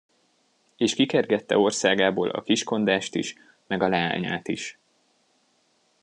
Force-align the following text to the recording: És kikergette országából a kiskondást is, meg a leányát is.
És 0.77 0.93
kikergette 0.93 1.57
országából 1.57 2.29
a 2.29 2.41
kiskondást 2.43 3.15
is, 3.15 3.35
meg 3.67 3.81
a 3.81 3.87
leányát 3.87 4.47
is. 4.47 4.79